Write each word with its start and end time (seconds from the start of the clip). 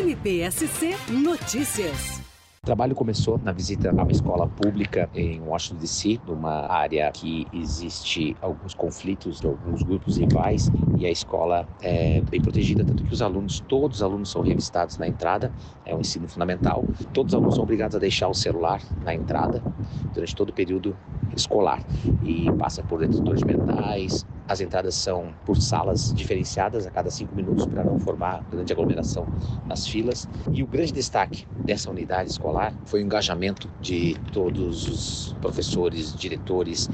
NPSC 0.00 0.96
Notícias. 1.10 2.22
O 2.62 2.64
trabalho 2.64 2.94
começou 2.94 3.38
na 3.44 3.52
visita 3.52 3.90
a 3.90 3.92
uma 3.92 4.10
escola 4.10 4.48
pública 4.48 5.10
em 5.14 5.42
Washington 5.42 5.78
DC, 5.78 6.20
numa 6.26 6.72
área 6.72 7.10
que 7.12 7.46
existe 7.52 8.34
alguns 8.40 8.72
conflitos 8.72 9.42
de 9.42 9.46
alguns 9.46 9.82
grupos 9.82 10.16
rivais 10.16 10.70
e 10.98 11.04
a 11.04 11.10
escola 11.10 11.68
é 11.82 12.22
bem 12.22 12.40
protegida, 12.40 12.82
tanto 12.82 13.04
que 13.04 13.12
os 13.12 13.20
alunos, 13.20 13.60
todos 13.60 13.98
os 13.98 14.02
alunos 14.02 14.30
são 14.30 14.40
revistados 14.40 14.96
na 14.96 15.06
entrada, 15.06 15.52
é 15.84 15.94
um 15.94 16.00
ensino 16.00 16.26
fundamental. 16.26 16.82
Todos 17.12 17.34
os 17.34 17.36
alunos 17.36 17.54
são 17.56 17.64
obrigados 17.64 17.94
a 17.94 17.98
deixar 17.98 18.28
o 18.28 18.34
celular 18.34 18.80
na 19.04 19.14
entrada 19.14 19.62
durante 20.14 20.34
todo 20.34 20.48
o 20.48 20.52
período 20.54 20.96
escolar 21.36 21.84
e 22.24 22.50
passa 22.52 22.82
por 22.82 23.00
detectores 23.00 23.40
de 23.40 23.46
metais, 23.46 24.26
as 24.50 24.60
entradas 24.60 24.96
são 24.96 25.32
por 25.46 25.56
salas 25.62 26.12
diferenciadas 26.12 26.84
a 26.84 26.90
cada 26.90 27.08
cinco 27.08 27.36
minutos 27.36 27.66
para 27.66 27.84
não 27.84 28.00
formar 28.00 28.44
grande 28.50 28.72
aglomeração 28.72 29.24
nas 29.68 29.86
filas. 29.86 30.26
E 30.52 30.60
o 30.60 30.66
grande 30.66 30.90
destaque 30.90 31.46
dessa 31.64 31.88
unidade 31.88 32.30
escolar 32.30 32.74
foi 32.84 33.00
o 33.00 33.04
engajamento 33.04 33.70
de 33.80 34.16
todos 34.32 34.88
os 34.88 35.36
professores, 35.40 36.12
diretores, 36.12 36.90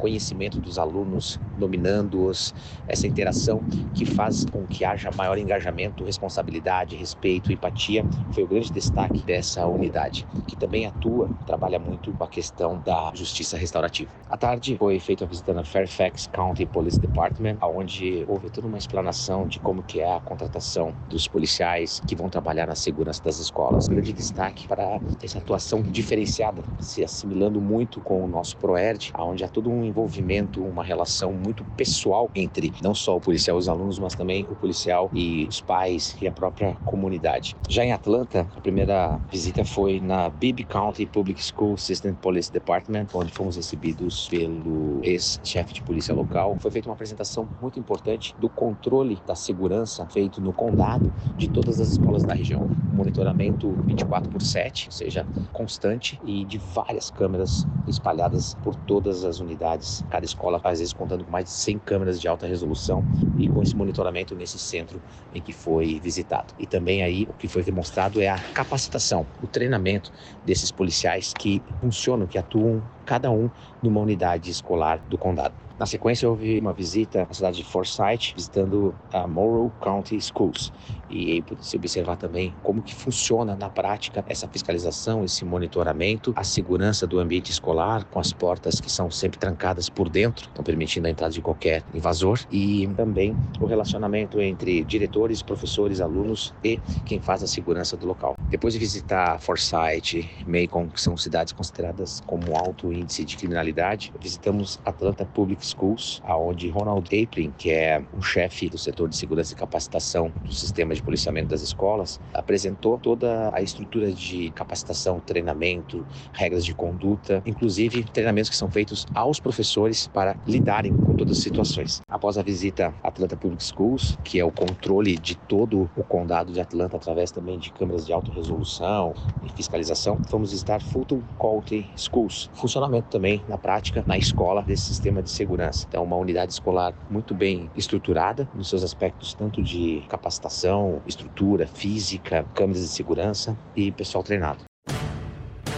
conhecimento 0.00 0.58
dos 0.58 0.78
alunos, 0.78 1.38
dominando-os, 1.58 2.54
essa 2.88 3.06
interação 3.06 3.62
que 3.94 4.04
faz 4.04 4.44
com 4.46 4.66
que 4.66 4.84
haja 4.84 5.10
maior 5.16 5.38
engajamento, 5.38 6.04
responsabilidade, 6.04 6.96
respeito, 6.96 7.52
empatia. 7.52 8.04
Foi 8.32 8.42
o 8.42 8.46
grande 8.46 8.72
destaque 8.72 9.22
dessa 9.22 9.66
unidade, 9.66 10.26
que 10.46 10.56
também 10.56 10.86
atua, 10.86 11.28
trabalha 11.46 11.78
muito 11.78 12.12
com 12.12 12.24
a 12.24 12.28
questão 12.28 12.80
da 12.84 13.12
justiça 13.14 13.56
restaurativa. 13.56 14.10
À 14.28 14.36
tarde 14.36 14.76
foi 14.78 14.98
feita 14.98 15.24
a 15.24 15.28
visita 15.28 15.52
na 15.52 15.64
Fairfax 15.64 16.26
County 16.28 16.64
Police 16.64 16.98
Department, 16.98 17.58
onde 17.62 18.24
houve 18.26 18.48
toda 18.48 18.66
uma 18.66 18.78
explanação 18.78 19.46
de 19.46 19.58
como 19.58 19.82
que 19.82 20.00
é 20.00 20.16
a 20.16 20.20
contratação 20.20 20.94
dos 21.08 21.28
policiais 21.28 22.00
que 22.06 22.14
vão 22.14 22.28
trabalhar 22.28 22.66
na 22.66 22.74
segurança 22.74 23.22
das 23.22 23.38
escolas. 23.38 23.88
Grande 23.88 24.12
destaque 24.12 24.66
para 24.66 25.00
essa 25.22 25.38
atuação 25.38 25.82
diferenciada, 25.82 26.62
se 26.80 27.04
assimilando 27.04 27.60
muito 27.60 28.00
com 28.00 28.24
o 28.24 28.28
nosso 28.28 28.56
ProERD, 28.56 29.10
onde 29.18 29.44
há 29.44 29.48
todo 29.48 29.70
um 29.70 29.84
envolvimento, 29.90 30.62
uma 30.62 30.82
relação 30.82 31.32
muito 31.32 31.64
pessoal 31.76 32.30
entre 32.34 32.72
não 32.82 32.94
só 32.94 33.16
o 33.16 33.20
policial 33.20 33.56
e 33.56 33.60
os 33.60 33.68
alunos, 33.68 33.98
mas 33.98 34.14
também 34.14 34.46
o 34.50 34.54
policial 34.54 35.10
e 35.12 35.46
os 35.48 35.60
pais 35.60 36.16
e 36.20 36.26
a 36.26 36.32
própria 36.32 36.74
comunidade. 36.84 37.56
Já 37.68 37.84
em 37.84 37.92
Atlanta, 37.92 38.48
a 38.56 38.60
primeira 38.60 39.20
visita 39.30 39.64
foi 39.64 40.00
na 40.00 40.28
Bibb 40.28 40.64
County 40.64 41.06
Public 41.06 41.42
School 41.42 41.74
Assistant 41.74 42.16
Police 42.16 42.50
Department, 42.50 43.06
onde 43.14 43.32
fomos 43.32 43.56
recebidos 43.56 44.28
pelo 44.28 45.00
ex-chefe 45.02 45.74
de 45.74 45.82
polícia 45.82 46.14
local. 46.14 46.56
Foi 46.60 46.70
feita 46.70 46.88
uma 46.88 46.94
apresentação 46.94 47.48
muito 47.60 47.78
importante 47.78 48.34
do 48.38 48.48
controle 48.48 49.18
da 49.26 49.34
segurança 49.34 50.06
feito 50.06 50.40
no 50.40 50.52
condado 50.52 51.12
de 51.36 51.48
todas 51.48 51.80
as 51.80 51.90
escolas 51.90 52.22
da 52.22 52.34
região. 52.34 52.68
monitoramento 52.92 53.70
24 53.86 54.30
por 54.30 54.42
7, 54.42 54.86
ou 54.88 54.92
seja, 54.92 55.26
constante 55.52 56.20
e 56.24 56.44
de 56.44 56.58
várias 56.58 57.10
câmeras 57.10 57.66
espalhadas 57.90 58.54
por 58.54 58.74
todas 58.74 59.24
as 59.24 59.40
unidades. 59.40 60.04
Cada 60.08 60.24
escola, 60.24 60.60
às 60.62 60.78
vezes, 60.78 60.92
contando 60.92 61.24
com 61.24 61.30
mais 61.30 61.44
de 61.46 61.50
100 61.50 61.78
câmeras 61.80 62.20
de 62.20 62.28
alta 62.28 62.46
resolução 62.46 63.04
e 63.36 63.48
com 63.48 63.62
esse 63.62 63.76
monitoramento 63.76 64.34
nesse 64.34 64.58
centro 64.58 65.02
em 65.32 65.42
que 65.42 65.52
foi 65.52 66.00
visitado. 66.00 66.54
E 66.58 66.66
também 66.66 67.02
aí 67.02 67.26
o 67.28 67.34
que 67.34 67.48
foi 67.48 67.62
demonstrado 67.62 68.20
é 68.20 68.28
a 68.28 68.38
capacitação, 68.54 69.26
o 69.40 69.46
treinamento 69.46 70.10
desses 70.42 70.70
policiais 70.70 71.32
que 71.32 71.62
funcionam, 71.80 72.26
que 72.26 72.38
atuam 72.38 72.82
cada 73.04 73.30
um 73.30 73.50
numa 73.82 74.00
unidade 74.00 74.50
escolar 74.50 75.02
do 75.06 75.18
condado. 75.18 75.69
Na 75.80 75.86
sequência, 75.86 76.28
houve 76.28 76.58
uma 76.58 76.74
visita 76.74 77.26
à 77.30 77.32
cidade 77.32 77.56
de 77.56 77.64
Forsyth, 77.64 78.34
visitando 78.36 78.94
a 79.10 79.26
Morrow 79.26 79.72
County 79.80 80.20
Schools. 80.20 80.70
E 81.08 81.32
aí 81.32 81.40
pôde 81.40 81.64
se 81.64 81.74
observar 81.74 82.18
também 82.18 82.54
como 82.62 82.82
que 82.82 82.94
funciona 82.94 83.56
na 83.56 83.70
prática 83.70 84.22
essa 84.28 84.46
fiscalização, 84.46 85.24
esse 85.24 85.42
monitoramento, 85.42 86.34
a 86.36 86.44
segurança 86.44 87.06
do 87.06 87.18
ambiente 87.18 87.50
escolar, 87.50 88.04
com 88.04 88.20
as 88.20 88.30
portas 88.30 88.78
que 88.78 88.90
são 88.90 89.10
sempre 89.10 89.38
trancadas 89.38 89.88
por 89.88 90.10
dentro, 90.10 90.50
não 90.54 90.62
permitindo 90.62 91.06
a 91.06 91.10
entrada 91.10 91.32
de 91.32 91.40
qualquer 91.40 91.82
invasor. 91.94 92.38
E 92.50 92.86
também 92.88 93.34
o 93.58 93.64
relacionamento 93.64 94.38
entre 94.38 94.84
diretores, 94.84 95.42
professores, 95.42 96.02
alunos 96.02 96.52
e 96.62 96.78
quem 97.06 97.18
faz 97.20 97.42
a 97.42 97.46
segurança 97.46 97.96
do 97.96 98.06
local. 98.06 98.34
Depois 98.50 98.74
de 98.74 98.80
visitar 98.80 99.38
Forsyth, 99.38 100.28
Macon, 100.44 100.88
que 100.88 101.00
são 101.00 101.16
cidades 101.16 101.52
consideradas 101.52 102.20
como 102.26 102.56
alto 102.56 102.92
índice 102.92 103.24
de 103.24 103.36
criminalidade, 103.36 104.12
visitamos 104.20 104.80
Atlanta 104.84 105.24
Public 105.24 105.64
Schools, 105.64 106.20
aonde 106.24 106.68
Ronald 106.68 107.06
Aplin, 107.06 107.52
que 107.56 107.70
é 107.70 108.02
o 108.12 108.20
chefe 108.20 108.68
do 108.68 108.76
setor 108.76 109.08
de 109.08 109.14
segurança 109.14 109.52
e 109.52 109.56
capacitação 109.56 110.32
do 110.44 110.52
sistema 110.52 110.92
de 110.96 111.00
policiamento 111.00 111.50
das 111.50 111.62
escolas, 111.62 112.18
apresentou 112.34 112.98
toda 112.98 113.54
a 113.54 113.62
estrutura 113.62 114.10
de 114.10 114.50
capacitação, 114.50 115.20
treinamento, 115.20 116.04
regras 116.32 116.64
de 116.64 116.74
conduta, 116.74 117.40
inclusive 117.46 118.02
treinamentos 118.02 118.50
que 118.50 118.56
são 118.56 118.68
feitos 118.68 119.06
aos 119.14 119.38
professores 119.38 120.08
para 120.08 120.36
lidarem 120.44 120.92
com 120.92 121.14
todas 121.14 121.36
as 121.38 121.42
situações. 121.44 122.02
Após 122.08 122.36
a 122.36 122.42
visita 122.42 122.92
a 123.00 123.08
Atlanta 123.08 123.36
Public 123.36 123.62
Schools, 123.62 124.18
que 124.24 124.40
é 124.40 124.44
o 124.44 124.50
controle 124.50 125.16
de 125.16 125.36
todo 125.36 125.88
o 125.94 126.02
condado 126.02 126.52
de 126.52 126.60
Atlanta 126.60 126.96
através 126.96 127.30
também 127.30 127.56
de 127.56 127.70
câmeras 127.70 128.04
de 128.04 128.12
alta 128.12 128.39
resolução 128.40 129.14
e 129.44 129.48
fiscalização, 129.56 130.18
fomos 130.28 130.50
visitar 130.50 130.80
Fulton 130.82 131.22
County 131.38 131.88
Schools, 131.96 132.50
funcionamento 132.54 133.08
também 133.08 133.42
na 133.48 133.56
prática 133.56 134.02
na 134.06 134.18
escola 134.18 134.62
desse 134.62 134.84
sistema 134.84 135.22
de 135.22 135.30
segurança. 135.30 135.86
Então, 135.88 136.02
uma 136.02 136.16
unidade 136.16 136.52
escolar 136.52 136.94
muito 137.08 137.34
bem 137.34 137.70
estruturada 137.76 138.48
nos 138.54 138.68
seus 138.68 138.82
aspectos 138.82 139.34
tanto 139.34 139.62
de 139.62 140.02
capacitação, 140.08 141.00
estrutura 141.06 141.66
física, 141.66 142.44
câmeras 142.54 142.82
de 142.82 142.88
segurança 142.88 143.56
e 143.76 143.92
pessoal 143.92 144.24
treinado. 144.24 144.64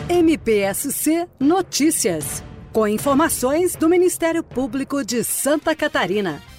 MPSC 0.09 1.29
Notícias, 1.41 2.43
com 2.73 2.87
informações 2.87 3.77
do 3.77 3.89
Ministério 3.89 4.43
Público 4.43 5.05
de 5.05 5.25
Santa 5.25 5.75
Catarina. 5.75 6.51